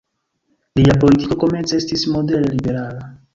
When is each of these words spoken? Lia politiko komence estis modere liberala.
Lia 0.79 0.95
politiko 1.03 1.37
komence 1.43 1.79
estis 1.83 2.07
modere 2.15 2.43
liberala. 2.55 3.07